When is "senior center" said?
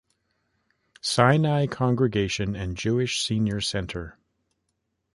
3.23-4.17